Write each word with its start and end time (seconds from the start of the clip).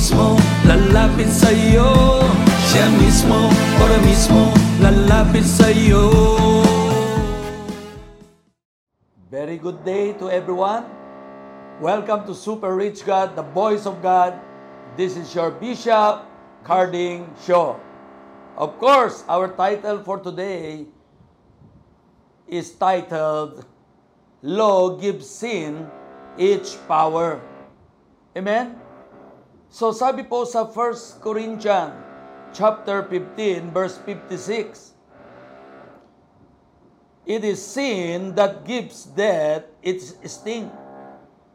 mismo 0.00 0.40
lalapit 0.64 1.28
sa'yo 1.28 2.24
Siya 2.72 2.88
mismo, 2.96 3.52
ora 3.84 4.00
mismo 4.00 4.48
lalapit 4.80 5.44
sa'yo 5.44 6.08
Very 9.28 9.60
good 9.60 9.84
day 9.84 10.16
to 10.16 10.32
everyone. 10.32 10.88
Welcome 11.84 12.24
to 12.24 12.32
Super 12.32 12.72
Rich 12.72 13.04
God, 13.04 13.36
the 13.36 13.44
voice 13.44 13.84
of 13.84 14.00
God. 14.00 14.40
This 14.96 15.20
is 15.20 15.28
your 15.36 15.52
Bishop 15.52 16.24
Carding 16.64 17.28
Show. 17.44 17.76
Of 18.56 18.80
course, 18.80 19.20
our 19.28 19.52
title 19.52 20.00
for 20.00 20.16
today 20.16 20.88
is 22.48 22.72
titled 22.72 23.68
Law 24.40 24.96
Gives 24.96 25.28
Sin 25.28 25.92
Its 26.40 26.72
Power. 26.88 27.36
Amen? 28.32 28.79
So 29.70 29.94
sabi 29.94 30.26
po 30.26 30.42
sa 30.42 30.66
1 30.66 31.22
Corinthians 31.22 31.94
chapter 32.50 33.06
15 33.06 33.70
verse 33.70 33.94
56, 34.02 34.98
It 37.22 37.46
is 37.46 37.62
sin 37.62 38.34
that 38.34 38.66
gives 38.66 39.06
death 39.06 39.70
its 39.78 40.18
sting, 40.26 40.66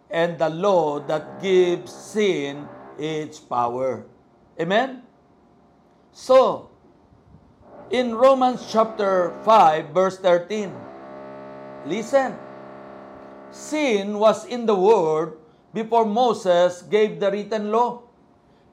and 0.07 0.39
the 0.39 0.47
law 0.47 1.03
that 1.03 1.43
gives 1.43 1.91
sin 1.91 2.63
its 2.95 3.43
power. 3.43 4.07
Amen? 4.55 5.03
So, 6.15 6.71
in 7.91 8.15
Romans 8.15 8.63
chapter 8.71 9.35
5, 9.43 9.91
verse 9.91 10.15
13, 10.23 10.71
listen. 11.83 12.39
Sin 13.51 14.15
was 14.15 14.47
in 14.47 14.63
the 14.63 14.79
world 14.79 15.35
before 15.75 16.07
Moses 16.07 16.87
gave 16.87 17.19
the 17.19 17.27
written 17.27 17.71
law. 17.75 18.04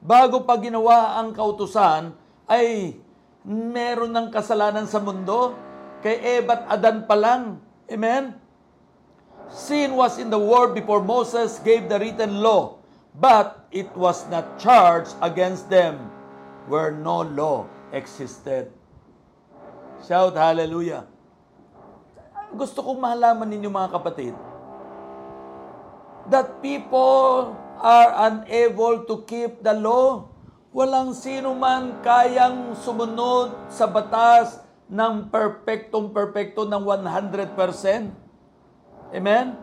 Bago 0.03 0.43
pa 0.43 0.59
ginawa 0.59 1.15
ang 1.15 1.31
kautusan, 1.31 2.11
ay 2.43 2.99
meron 3.47 4.11
ng 4.11 4.27
kasalanan 4.35 4.83
sa 4.83 4.99
mundo. 4.99 5.55
Kay 6.03 6.43
Eva 6.43 6.67
at 6.67 6.75
Adan 6.75 7.07
pa 7.07 7.15
lang. 7.15 7.63
Amen? 7.87 8.35
Sin 9.47 9.95
was 9.95 10.19
in 10.19 10.27
the 10.27 10.39
world 10.39 10.75
before 10.75 10.99
Moses 10.99 11.63
gave 11.63 11.87
the 11.87 11.95
written 11.95 12.43
law, 12.43 12.83
but 13.15 13.63
it 13.71 13.87
was 13.95 14.27
not 14.27 14.59
charged 14.59 15.15
against 15.23 15.71
them 15.71 16.11
where 16.67 16.91
no 16.91 17.23
law 17.23 17.63
existed. 17.95 18.67
Shout 20.03 20.35
hallelujah. 20.35 21.07
Gusto 22.51 22.83
kong 22.83 22.99
malaman 22.99 23.47
ninyo 23.47 23.71
mga 23.71 23.89
kapatid 23.95 24.35
that 26.29 26.59
people 26.63 27.55
are 27.83 28.31
unable 28.31 29.03
to 29.03 29.27
keep 29.27 29.59
the 29.59 29.75
law. 29.75 30.31
Walang 30.71 31.11
sino 31.11 31.51
man 31.51 31.99
kayang 31.99 32.79
sumunod 32.79 33.67
sa 33.67 33.91
batas 33.91 34.63
ng 34.87 35.27
perpektong-perpekto 35.27 36.63
ng 36.63 36.81
100%. 36.81 39.13
Amen? 39.13 39.59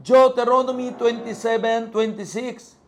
Deuteronomy 0.00 0.94
27:26 0.94 2.78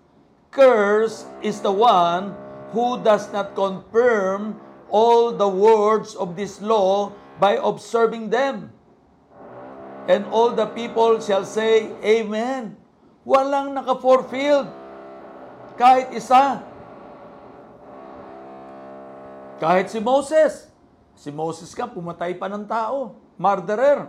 Curse 0.54 1.26
is 1.42 1.60
the 1.60 1.74
one 1.74 2.32
who 2.72 2.96
does 3.02 3.28
not 3.34 3.58
confirm 3.58 4.56
all 4.88 5.34
the 5.34 5.50
words 5.50 6.16
of 6.16 6.38
this 6.38 6.62
law 6.62 7.12
by 7.36 7.60
observing 7.60 8.30
them. 8.30 8.72
And 10.08 10.24
all 10.32 10.56
the 10.56 10.72
people 10.72 11.20
shall 11.20 11.44
say, 11.44 11.92
Amen. 12.00 12.87
Walang 13.28 13.76
naka-fulfilled. 13.76 14.72
Kahit 15.76 16.16
isa. 16.16 16.64
Kahit 19.60 19.92
si 19.92 20.00
Moses. 20.00 20.72
Si 21.12 21.28
Moses 21.28 21.68
ka, 21.76 21.84
pumatay 21.84 22.32
pa 22.40 22.48
ng 22.48 22.64
tao. 22.64 23.12
Murderer. 23.36 24.08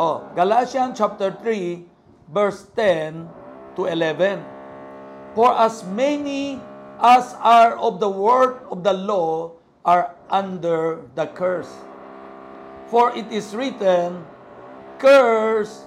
Oh, 0.00 0.24
Galatians 0.32 0.96
chapter 0.96 1.36
3, 1.36 1.84
verse 2.32 2.64
10 2.72 3.28
to 3.76 3.84
11. 3.84 4.40
For 5.36 5.52
as 5.52 5.84
many 5.84 6.56
as 6.96 7.36
are 7.44 7.76
of 7.76 8.00
the 8.00 8.08
word 8.08 8.64
of 8.72 8.80
the 8.80 8.96
law 8.96 9.52
are 9.84 10.16
under 10.32 11.04
the 11.12 11.28
curse. 11.28 11.70
For 12.88 13.12
it 13.12 13.28
is 13.28 13.52
written, 13.52 14.24
Curse 14.96 15.84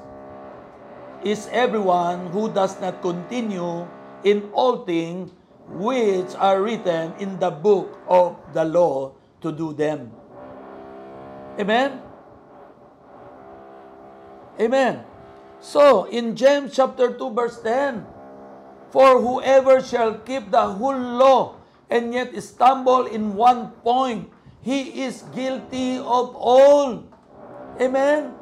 is 1.23 1.49
everyone 1.51 2.27
who 2.29 2.51
does 2.51 2.79
not 2.81 3.01
continue 3.01 3.87
in 4.23 4.49
all 4.53 4.85
things 4.85 5.31
which 5.67 6.31
are 6.37 6.61
written 6.61 7.13
in 7.19 7.39
the 7.39 7.51
book 7.51 7.97
of 8.07 8.37
the 8.53 8.63
law 8.63 9.11
to 9.41 9.51
do 9.51 9.73
them. 9.73 10.11
Amen? 11.59 12.01
Amen. 14.59 15.03
So, 15.59 16.05
in 16.05 16.35
James 16.35 16.73
chapter 16.73 17.13
2 17.13 17.33
verse 17.33 17.59
10, 17.61 18.05
For 18.89 19.21
whoever 19.21 19.81
shall 19.81 20.21
keep 20.21 20.49
the 20.51 20.77
whole 20.77 20.97
law 20.97 21.57
and 21.89 22.13
yet 22.13 22.31
stumble 22.41 23.05
in 23.05 23.35
one 23.35 23.71
point, 23.83 24.29
he 24.61 25.03
is 25.03 25.23
guilty 25.33 25.97
of 25.97 26.35
all. 26.35 27.03
Amen? 27.81 28.33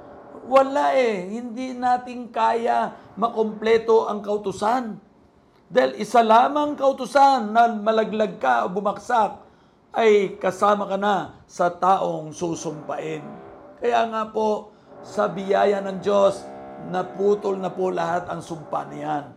Wala 0.45 0.93
eh. 0.93 1.25
Hindi 1.25 1.73
natin 1.73 2.29
kaya 2.29 2.93
makompleto 3.17 4.05
ang 4.05 4.21
kautusan. 4.21 5.01
Dahil 5.65 5.97
isa 5.97 6.21
lamang 6.21 6.77
kautusan 6.77 7.49
na 7.49 7.73
malaglag 7.73 8.37
ka 8.37 8.69
o 8.69 8.69
bumaksak 8.69 9.41
ay 9.97 10.37
kasama 10.37 10.85
ka 10.85 10.97
na 11.01 11.41
sa 11.49 11.73
taong 11.73 12.29
susumpain. 12.29 13.25
Kaya 13.81 14.05
nga 14.11 14.29
po, 14.29 14.69
sa 15.01 15.25
biyaya 15.25 15.81
ng 15.81 16.01
Diyos, 16.01 16.45
naputol 16.93 17.57
na 17.57 17.73
po 17.73 17.89
lahat 17.89 18.29
ang 18.29 18.45
sumpa 18.45 18.85
niyan. 18.89 19.33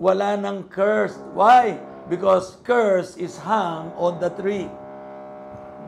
Wala 0.00 0.34
nang 0.34 0.66
curse. 0.66 1.14
Why? 1.36 1.78
Because 2.10 2.58
curse 2.66 3.14
is 3.14 3.38
hung 3.38 3.94
on 3.94 4.18
the 4.18 4.34
tree. 4.34 4.66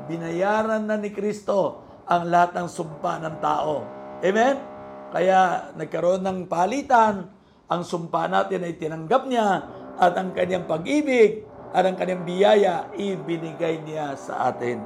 Binayaran 0.07 0.87
na 0.87 0.99
ni 0.99 1.11
Kristo 1.11 1.83
ang 2.07 2.31
lahat 2.31 2.55
ng 2.55 2.69
sumpa 2.71 3.19
ng 3.23 3.37
tao. 3.43 4.02
Amen? 4.23 4.57
Kaya 5.11 5.75
nagkaroon 5.75 6.23
ng 6.23 6.39
palitan, 6.47 7.29
ang 7.67 7.83
sumpa 7.83 8.31
natin 8.31 8.63
ay 8.63 8.79
tinanggap 8.79 9.27
niya 9.27 9.49
at 9.99 10.15
ang 10.15 10.31
kanyang 10.33 10.65
pag-ibig 10.65 11.45
at 11.75 11.83
ang 11.85 11.99
kanyang 11.99 12.23
biyaya 12.23 12.89
ibinigay 12.95 13.83
niya 13.83 14.15
sa 14.17 14.49
atin. 14.53 14.81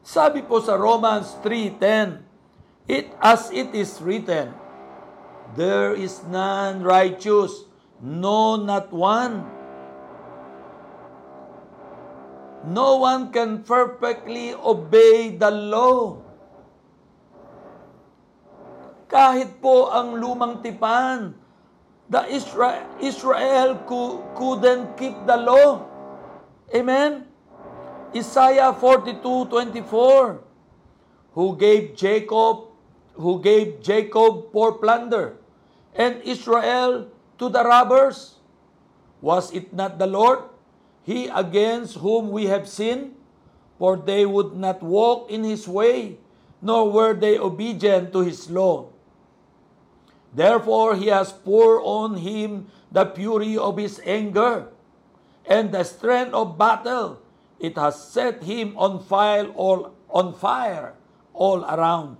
Sabi 0.00 0.40
po 0.40 0.64
sa 0.64 0.80
Romans 0.80 1.36
3.10, 1.44 2.24
It 2.88 3.12
as 3.20 3.52
it 3.52 3.76
is 3.76 4.00
written, 4.00 4.56
There 5.52 5.92
is 5.92 6.24
none 6.24 6.80
righteous, 6.80 7.68
no 8.00 8.56
not 8.56 8.88
one. 8.88 9.44
No 12.64 13.04
one 13.04 13.28
can 13.36 13.62
perfectly 13.68 14.56
obey 14.56 15.36
the 15.36 15.52
law. 15.52 16.27
Kahit 19.08 19.64
po 19.64 19.88
ang 19.88 20.20
lumang 20.20 20.60
tipan, 20.60 21.32
the 22.12 22.28
Israel, 22.28 22.84
Israel 23.00 23.80
couldn't 24.36 25.00
keep 25.00 25.16
the 25.24 25.36
law. 25.36 25.88
Amen? 26.68 27.24
Isaiah 28.12 28.72
42:24 28.76 30.44
Who 31.36 31.56
gave 31.56 31.96
Jacob 31.96 32.68
who 33.18 33.42
gave 33.42 33.82
Jacob 33.82 34.52
for 34.54 34.78
plunder 34.78 35.36
and 35.92 36.22
Israel 36.22 37.10
to 37.36 37.50
the 37.50 37.66
robbers 37.66 38.38
was 39.20 39.50
it 39.50 39.74
not 39.74 39.98
the 39.98 40.06
Lord 40.06 40.46
he 41.02 41.26
against 41.26 41.98
whom 41.98 42.30
we 42.30 42.46
have 42.46 42.70
sinned 42.70 43.12
for 43.76 43.98
they 43.98 44.22
would 44.22 44.54
not 44.54 44.78
walk 44.80 45.26
in 45.28 45.42
his 45.42 45.66
way 45.66 46.16
nor 46.62 46.86
were 46.90 47.12
they 47.12 47.36
obedient 47.36 48.14
to 48.14 48.22
his 48.22 48.46
law 48.48 48.86
Therefore 50.32 50.96
he 50.96 51.06
has 51.08 51.32
poured 51.32 51.82
on 51.84 52.16
him 52.18 52.68
the 52.92 53.06
fury 53.06 53.56
of 53.56 53.76
his 53.76 54.00
anger 54.04 54.68
and 55.46 55.72
the 55.72 55.84
strength 55.84 56.34
of 56.34 56.58
battle 56.58 57.20
it 57.58 57.76
has 57.76 57.98
set 57.98 58.42
him 58.44 58.78
on 58.78 59.02
fire 59.02 59.50
all 59.58 59.94
on 60.08 60.32
fire 60.34 60.94
all 61.34 61.64
around. 61.66 62.18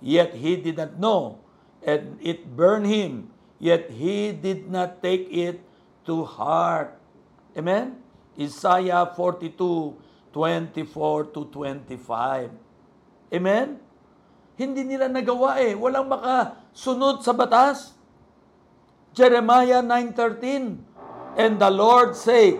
Yet 0.00 0.34
he 0.34 0.56
did 0.56 0.76
not 0.76 0.98
know, 0.98 1.40
and 1.82 2.16
it 2.22 2.56
burned 2.56 2.86
him. 2.86 3.30
Yet 3.58 3.90
he 3.90 4.32
did 4.32 4.70
not 4.70 5.02
take 5.02 5.26
it 5.30 5.60
to 6.06 6.24
heart. 6.24 6.94
Amen? 7.56 7.98
Isaiah 8.38 9.10
42, 9.16 9.96
24 10.32 11.24
to 11.34 11.44
25. 11.50 12.50
Amen? 13.34 13.80
Hindi 14.58 14.82
nila 14.82 15.06
nagawa 15.06 15.62
eh. 15.62 15.78
Walang 15.78 16.10
makasunod 16.10 17.22
sa 17.22 17.30
batas. 17.30 17.94
Jeremiah 19.14 19.80
9.13 19.86 21.38
And 21.38 21.62
the 21.62 21.70
Lord 21.70 22.18
said, 22.18 22.58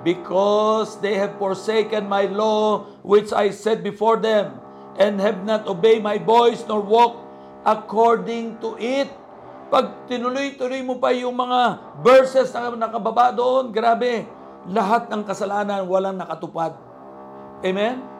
Because 0.00 0.96
they 1.04 1.20
have 1.20 1.36
forsaken 1.36 2.08
my 2.08 2.24
law, 2.24 2.88
which 3.04 3.36
I 3.36 3.52
set 3.52 3.84
before 3.84 4.16
them, 4.16 4.56
and 4.96 5.20
have 5.20 5.44
not 5.44 5.68
obeyed 5.68 6.00
my 6.00 6.16
voice, 6.16 6.64
nor 6.64 6.80
walked 6.80 7.20
according 7.68 8.56
to 8.64 8.80
it. 8.80 9.12
Pag 9.68 10.08
tinuloy-tuloy 10.08 10.80
mo 10.80 10.96
pa 10.96 11.12
yung 11.12 11.36
mga 11.36 11.60
verses 12.00 12.48
na 12.56 12.72
nakababa 12.72 13.28
doon, 13.28 13.68
grabe, 13.68 14.24
lahat 14.72 15.12
ng 15.12 15.20
kasalanan 15.22 15.84
walang 15.84 16.16
nakatupad. 16.16 16.74
Amen? 17.60 18.19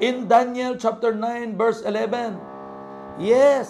In 0.00 0.28
Daniel 0.28 0.80
chapter 0.80 1.12
9 1.12 1.60
verse 1.60 1.84
11, 1.84 2.40
yes, 3.20 3.68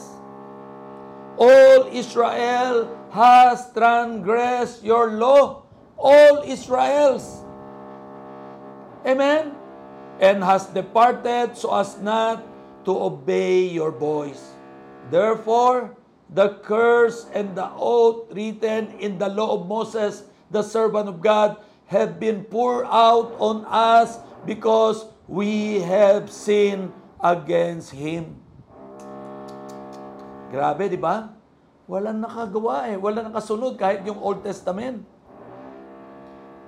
all 1.35 1.91
Israel 1.91 2.87
has 3.11 3.67
transgressed 3.75 4.87
your 4.87 5.19
law. 5.19 5.67
All 5.99 6.47
Israels. 6.47 7.43
Amen? 9.05 9.59
And 10.23 10.45
has 10.45 10.71
departed 10.71 11.59
so 11.59 11.75
as 11.75 11.99
not 11.99 12.47
to 12.87 12.93
obey 12.95 13.67
your 13.67 13.91
voice. 13.91 14.55
Therefore, 15.11 15.97
the 16.31 16.63
curse 16.63 17.27
and 17.35 17.57
the 17.59 17.69
oath 17.75 18.31
written 18.31 18.95
in 19.03 19.19
the 19.19 19.29
law 19.29 19.59
of 19.59 19.67
Moses, 19.67 20.23
the 20.51 20.63
servant 20.63 21.09
of 21.09 21.21
God, 21.21 21.59
have 21.91 22.21
been 22.21 22.45
poured 22.45 22.87
out 22.87 23.35
on 23.43 23.67
us 23.67 24.23
because 24.47 25.11
we 25.31 25.79
have 25.79 26.27
sinned 26.27 26.91
against 27.23 27.95
Him. 27.95 28.35
Grabe, 30.51 30.91
di 30.91 30.99
ba? 30.99 31.31
Walang 31.87 32.19
nakagawa 32.19 32.91
eh. 32.91 32.99
Walang 32.99 33.31
nakasunod 33.31 33.79
kahit 33.79 34.03
yung 34.03 34.19
Old 34.19 34.43
Testament. 34.43 35.07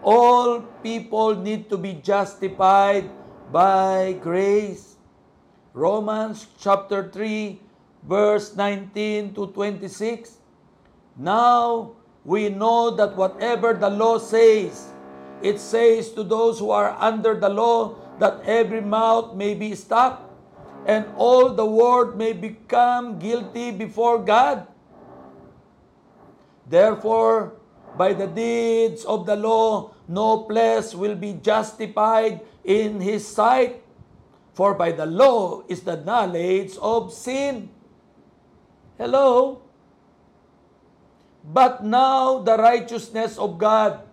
All 0.07 0.63
people 0.79 1.35
need 1.35 1.67
to 1.75 1.79
be 1.79 1.99
justified 1.99 3.11
by 3.51 4.15
grace. 4.23 4.95
Romans 5.75 6.47
chapter 6.55 7.11
3 7.11 7.59
verse 8.07 8.55
19 8.55 9.35
to 9.35 9.51
26. 9.51 10.39
Now 11.19 11.99
we 12.23 12.47
know 12.47 12.95
that 12.95 13.19
whatever 13.19 13.75
the 13.75 13.91
law 13.91 14.23
says, 14.23 14.95
it 15.43 15.59
says 15.59 16.15
to 16.15 16.23
those 16.23 16.63
who 16.63 16.71
are 16.71 16.95
under 17.03 17.35
the 17.35 17.51
law 17.51 18.02
that 18.19 18.43
every 18.45 18.81
mouth 18.81 19.35
may 19.35 19.55
be 19.55 19.75
stopped 19.75 20.33
and 20.87 21.07
all 21.17 21.55
the 21.55 21.65
world 21.65 22.17
may 22.19 22.33
become 22.33 23.19
guilty 23.19 23.71
before 23.71 24.19
God. 24.19 24.67
Therefore, 26.67 27.55
by 27.97 28.13
the 28.13 28.27
deeds 28.27 29.05
of 29.05 29.27
the 29.27 29.37
law, 29.37 29.93
no 30.09 30.45
flesh 30.45 30.95
will 30.95 31.15
be 31.15 31.35
justified 31.35 32.41
in 32.65 33.01
his 33.01 33.27
sight. 33.27 33.83
For 34.55 34.75
by 34.75 34.93
the 34.93 35.07
law 35.07 35.65
is 35.69 35.81
the 35.83 35.97
knowledge 35.97 36.77
of 36.81 37.13
sin. 37.13 37.71
Hello? 38.99 39.63
But 41.43 41.83
now 41.83 42.39
the 42.39 42.57
righteousness 42.57 43.37
of 43.37 43.59
God, 43.59 44.05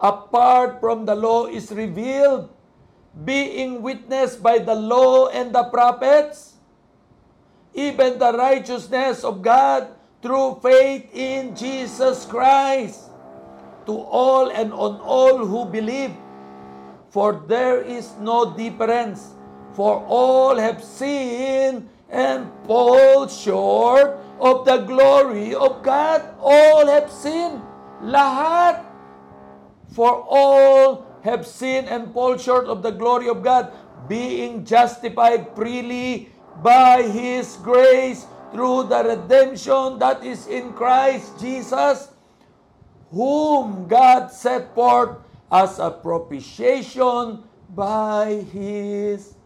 apart 0.00 0.80
from 0.80 1.06
the 1.06 1.14
law, 1.14 1.46
is 1.46 1.70
revealed, 1.70 2.50
being 3.24 3.82
witnessed 3.82 4.42
by 4.42 4.58
the 4.58 4.74
law 4.74 5.28
and 5.28 5.54
the 5.54 5.64
prophets, 5.64 6.54
even 7.74 8.18
the 8.18 8.32
righteousness 8.32 9.24
of 9.24 9.42
God 9.42 9.88
through 10.22 10.58
faith 10.62 11.10
in 11.14 11.54
Jesus 11.54 12.26
Christ 12.26 13.10
to 13.86 13.96
all 13.96 14.50
and 14.50 14.72
on 14.72 15.00
all 15.00 15.40
who 15.40 15.64
believe. 15.64 16.12
For 17.08 17.42
there 17.48 17.80
is 17.80 18.12
no 18.20 18.52
difference, 18.52 19.32
for 19.72 20.04
all 20.04 20.60
have 20.60 20.84
sinned 20.84 21.88
and 22.12 22.52
fall 22.68 23.26
short 23.28 24.20
of 24.38 24.68
the 24.68 24.84
glory 24.84 25.54
of 25.54 25.82
God. 25.82 26.20
All 26.36 26.86
have 26.86 27.10
sinned. 27.10 27.64
Lahat. 28.04 28.84
For 29.96 30.12
all 30.28 31.07
have 31.28 31.46
sinned 31.46 31.88
and 31.88 32.12
fall 32.12 32.36
short 32.40 32.64
of 32.66 32.82
the 32.82 32.90
glory 32.90 33.28
of 33.28 33.44
God, 33.44 33.70
being 34.08 34.64
justified 34.64 35.52
freely 35.54 36.32
by 36.64 37.04
His 37.04 37.60
grace 37.60 38.24
through 38.50 38.88
the 38.88 39.04
redemption 39.04 40.00
that 40.00 40.24
is 40.24 40.48
in 40.48 40.72
Christ 40.72 41.38
Jesus, 41.38 42.08
whom 43.12 43.86
God 43.86 44.32
set 44.32 44.74
forth 44.74 45.20
as 45.52 45.78
a 45.78 45.90
propitiation 45.90 47.44
by 47.68 48.44
His 48.48 49.36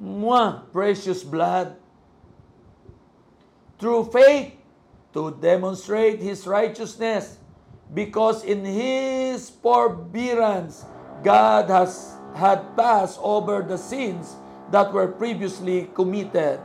mwah, 0.00 0.64
precious 0.72 1.22
blood. 1.22 1.76
Through 3.78 4.08
faith, 4.08 4.56
to 5.12 5.36
demonstrate 5.40 6.20
His 6.20 6.46
righteousness, 6.46 7.38
because 7.92 8.44
in 8.44 8.64
His 8.64 9.48
forbearance, 9.48 10.84
God 11.22 11.70
has 11.70 12.16
had 12.34 12.76
passed 12.76 13.18
over 13.22 13.64
the 13.64 13.78
sins 13.78 14.36
that 14.70 14.92
were 14.92 15.08
previously 15.08 15.88
committed 15.94 16.60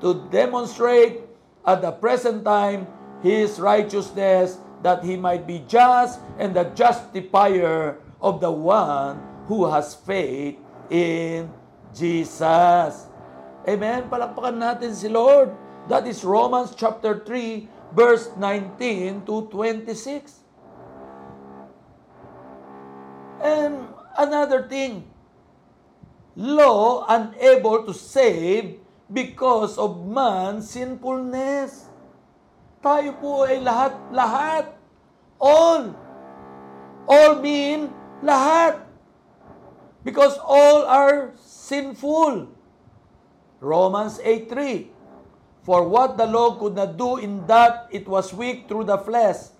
to 0.00 0.22
demonstrate 0.30 1.26
at 1.66 1.82
the 1.82 1.90
present 1.90 2.44
time 2.44 2.86
his 3.22 3.58
righteousness, 3.58 4.58
that 4.82 5.02
he 5.02 5.16
might 5.16 5.46
be 5.46 5.64
just 5.66 6.20
and 6.38 6.54
the 6.54 6.64
justifier 6.78 7.98
of 8.20 8.40
the 8.40 8.50
one 8.50 9.18
who 9.48 9.66
has 9.66 9.94
faith 9.94 10.54
in 10.90 11.50
Jesus. 11.90 13.10
Amen. 13.66 14.06
Palakpakan 14.06 14.62
natin 14.62 14.94
si 14.94 15.10
Lord. 15.10 15.50
That 15.90 16.06
is 16.06 16.22
Romans 16.22 16.74
chapter 16.74 17.18
3 17.18 17.66
verse 17.94 18.30
19 18.38 19.26
to 19.26 19.50
26. 19.50 20.46
And 23.42 23.95
another 24.18 24.68
thing, 24.68 25.04
law 26.36 27.04
unable 27.08 27.84
to 27.84 27.94
save 27.94 28.80
because 29.12 29.78
of 29.78 30.04
man's 30.04 30.70
sinfulness. 30.70 31.88
Tayo 32.82 33.16
po 33.18 33.46
ay 33.48 33.62
lahat-lahat. 33.62 34.76
All. 35.40 35.94
All 37.06 37.34
mean 37.40 37.92
lahat. 38.20 38.82
Because 40.04 40.38
all 40.38 40.86
are 40.86 41.34
sinful. 41.40 42.52
Romans 43.58 44.20
8.3 44.22 44.92
For 45.66 45.82
what 45.82 46.14
the 46.14 46.30
law 46.30 46.54
could 46.54 46.78
not 46.78 46.94
do 46.94 47.18
in 47.18 47.42
that 47.50 47.90
it 47.90 48.06
was 48.06 48.30
weak 48.30 48.70
through 48.70 48.86
the 48.86 49.02
flesh, 49.02 49.50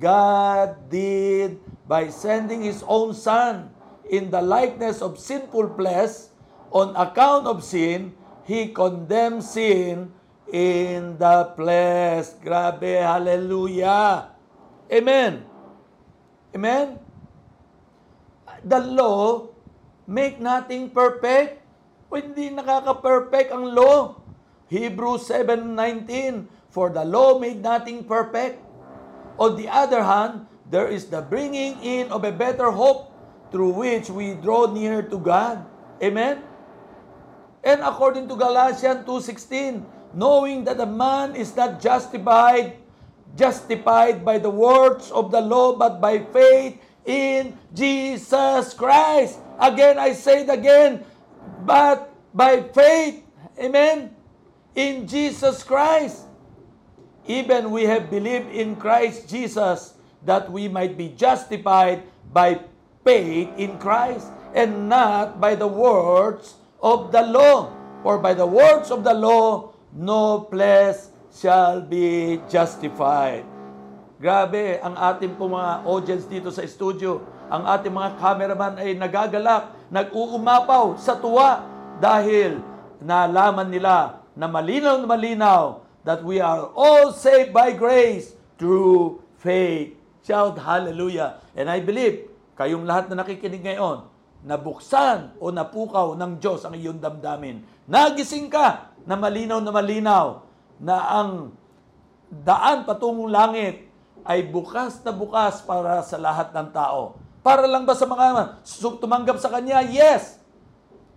God 0.00 0.88
did 0.88 1.60
by 1.84 2.08
sending 2.08 2.64
His 2.64 2.80
own 2.88 3.12
Son 3.12 3.68
in 4.12 4.28
the 4.28 4.44
likeness 4.44 5.00
of 5.00 5.16
sinful 5.16 5.72
flesh 5.72 6.28
on 6.68 6.92
account 7.00 7.48
of 7.48 7.64
sin, 7.64 8.12
He 8.44 8.68
condemned 8.68 9.40
sin 9.40 10.12
in 10.52 11.16
the 11.16 11.48
flesh. 11.56 12.36
Grabe, 12.44 13.00
hallelujah. 13.00 14.36
Amen. 14.92 15.48
Amen? 16.52 17.00
The 18.60 18.80
law 18.84 19.48
make 20.04 20.36
nothing 20.36 20.92
perfect. 20.92 21.64
O 22.12 22.20
hindi 22.20 22.52
nakaka-perfect 22.52 23.48
ang 23.56 23.72
law. 23.72 24.20
Hebrews 24.68 25.24
7.19 25.24 26.44
For 26.68 26.92
the 26.92 27.04
law 27.04 27.40
made 27.40 27.64
nothing 27.64 28.04
perfect. 28.04 28.60
On 29.40 29.56
the 29.56 29.68
other 29.72 30.04
hand, 30.04 30.44
there 30.68 30.88
is 30.88 31.08
the 31.08 31.24
bringing 31.24 31.80
in 31.80 32.12
of 32.12 32.24
a 32.24 32.32
better 32.32 32.68
hope 32.68 33.11
through 33.52 33.76
which 33.76 34.08
we 34.08 34.34
draw 34.34 34.66
near 34.72 35.04
to 35.04 35.18
God. 35.20 35.64
Amen? 36.02 36.42
And 37.62 37.80
according 37.84 38.26
to 38.28 38.34
Galatians 38.34 39.06
2.16, 39.06 39.84
knowing 40.14 40.64
that 40.64 40.80
a 40.80 40.88
man 40.88 41.36
is 41.36 41.54
not 41.54 41.80
justified, 41.80 42.76
justified 43.36 44.24
by 44.24 44.38
the 44.38 44.50
works 44.50 45.12
of 45.12 45.30
the 45.30 45.40
law, 45.40 45.76
but 45.76 46.00
by 46.00 46.18
faith 46.18 46.80
in 47.04 47.56
Jesus 47.72 48.74
Christ. 48.74 49.38
Again, 49.60 49.98
I 49.98 50.12
say 50.12 50.42
it 50.42 50.50
again, 50.50 51.04
but 51.62 52.10
by 52.34 52.62
faith, 52.74 53.22
amen, 53.60 54.10
in 54.74 55.06
Jesus 55.06 55.62
Christ. 55.62 56.26
Even 57.26 57.70
we 57.70 57.84
have 57.84 58.10
believed 58.10 58.50
in 58.50 58.74
Christ 58.74 59.28
Jesus 59.28 59.94
that 60.26 60.50
we 60.50 60.66
might 60.66 60.98
be 60.98 61.14
justified 61.14 62.02
by 62.32 62.58
faith 63.04 63.50
in 63.58 63.78
Christ. 63.78 64.30
and 64.52 64.88
not 64.88 65.40
by 65.40 65.56
the 65.56 65.68
words 65.68 66.56
of 66.80 67.10
the 67.10 67.24
law. 67.24 67.72
For 68.04 68.20
by 68.20 68.36
the 68.36 68.46
words 68.46 68.92
of 68.92 69.04
the 69.04 69.16
law, 69.16 69.72
no 69.92 70.46
flesh 70.48 71.08
shall 71.32 71.80
be 71.80 72.38
justified. 72.48 73.48
Grabe, 74.22 74.78
ang 74.78 74.94
ating 74.94 75.34
po 75.34 75.50
mga 75.50 75.82
audience 75.82 76.24
dito 76.30 76.52
sa 76.54 76.62
studio, 76.62 77.18
ang 77.50 77.66
ating 77.66 77.90
mga 77.90 78.10
cameraman 78.22 78.74
ay 78.78 78.94
nagagalak, 78.94 79.74
nag-uumapaw 79.90 80.94
sa 80.94 81.18
tuwa 81.18 81.66
dahil 81.98 82.62
nalaman 83.02 83.66
nila 83.66 84.22
na 84.38 84.46
malinaw 84.46 85.02
na 85.02 85.08
malinaw 85.10 85.64
that 86.06 86.22
we 86.22 86.38
are 86.38 86.70
all 86.74 87.10
saved 87.10 87.50
by 87.50 87.74
grace 87.74 88.34
through 88.58 89.18
faith. 89.42 89.94
Shout 90.22 90.58
hallelujah. 90.58 91.42
And 91.58 91.66
I 91.66 91.82
believe, 91.82 92.31
kayong 92.62 92.86
lahat 92.86 93.10
na 93.10 93.26
nakikinig 93.26 93.66
ngayon, 93.66 94.06
nabuksan 94.46 95.34
o 95.42 95.50
napukaw 95.50 96.14
ng 96.14 96.38
Diyos 96.38 96.62
ang 96.62 96.78
iyong 96.78 97.02
damdamin. 97.02 97.66
Nagising 97.90 98.46
ka 98.46 98.94
na 99.02 99.18
malinaw 99.18 99.58
na 99.58 99.72
malinaw 99.74 100.26
na 100.78 100.96
ang 101.10 101.30
daan 102.30 102.86
patungong 102.86 103.34
langit 103.34 103.90
ay 104.22 104.46
bukas 104.46 105.02
na 105.02 105.10
bukas 105.10 105.58
para 105.66 105.98
sa 106.06 106.14
lahat 106.22 106.54
ng 106.54 106.70
tao. 106.70 107.18
Para 107.42 107.66
lang 107.66 107.82
ba 107.82 107.98
sa 107.98 108.06
mga 108.06 108.62
tumanggap 109.02 109.42
sa 109.42 109.50
Kanya? 109.50 109.82
Yes. 109.82 110.38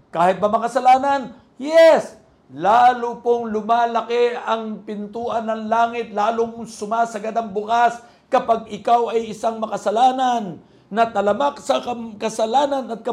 Kahit 0.10 0.42
ba 0.42 0.50
makasalanan? 0.50 1.38
Yes. 1.62 2.18
Lalo 2.50 3.22
pong 3.22 3.54
lumalaki 3.54 4.34
ang 4.38 4.82
pintuan 4.86 5.46
ng 5.46 5.70
langit, 5.70 6.14
lalong 6.14 6.66
sumasagad 6.66 7.34
ang 7.38 7.54
bukas 7.54 8.02
kapag 8.30 8.70
ikaw 8.74 9.14
ay 9.14 9.34
isang 9.34 9.62
makasalanan 9.62 10.62
na 10.96 11.12
talamak 11.12 11.60
sa 11.60 11.84
kasalanan 12.16 12.88
at 12.88 13.04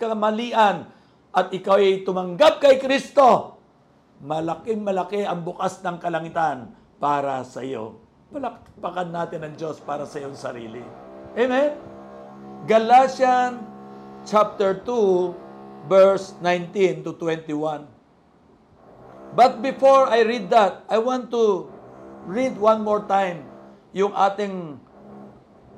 kamalian 0.00 0.88
at 1.28 1.52
ikaw 1.52 1.76
ay 1.76 2.00
tumanggap 2.00 2.56
kay 2.56 2.80
Kristo, 2.80 3.60
malaking 4.24 4.80
malaki 4.80 5.28
ang 5.28 5.44
bukas 5.44 5.76
ng 5.84 6.00
kalangitan 6.00 6.72
para 6.96 7.44
sa 7.44 7.60
iyo. 7.60 8.00
Palakpakan 8.32 9.12
natin 9.12 9.44
ang 9.44 9.54
Diyos 9.60 9.76
para 9.84 10.08
sa 10.08 10.16
iyong 10.24 10.36
sarili. 10.40 10.80
Amen? 11.36 11.76
Galatians 12.64 13.60
chapter 14.24 14.80
2, 14.80 15.88
verse 15.92 16.32
19 16.40 17.04
to 17.04 17.12
21. 17.12 17.84
But 19.36 19.60
before 19.60 20.08
I 20.08 20.24
read 20.24 20.48
that, 20.48 20.88
I 20.88 20.96
want 20.96 21.28
to 21.36 21.68
read 22.24 22.56
one 22.56 22.80
more 22.80 23.04
time 23.04 23.44
yung 23.92 24.16
ating 24.16 24.80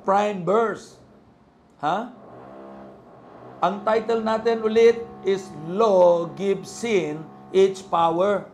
prime 0.07 0.47
verse. 0.47 1.00
Ha? 1.81 2.13
Ang 3.61 3.81
title 3.81 4.21
natin 4.21 4.61
ulit 4.61 5.01
is 5.25 5.49
Law 5.65 6.29
Gives 6.37 6.69
Sin 6.69 7.25
Its 7.49 7.81
Power. 7.81 8.45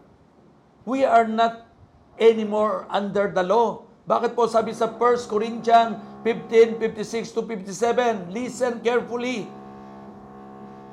We 0.87 1.03
are 1.03 1.27
not 1.27 1.67
anymore 2.15 2.87
under 2.87 3.27
the 3.27 3.43
law. 3.43 3.83
Bakit 4.07 4.31
po 4.31 4.47
sabi 4.47 4.71
sa 4.71 4.87
1 4.87 5.27
Corinthians 5.27 5.99
15, 6.23 6.79
56 6.79 7.35
to 7.35 7.41
57, 7.43 8.31
listen 8.31 8.79
carefully. 8.79 9.51